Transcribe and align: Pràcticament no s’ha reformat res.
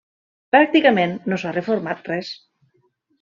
Pràcticament 0.53 1.13
no 1.31 1.39
s’ha 1.41 1.51
reformat 1.57 2.09
res. 2.13 2.33